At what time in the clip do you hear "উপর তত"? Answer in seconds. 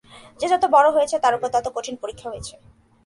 1.37-1.65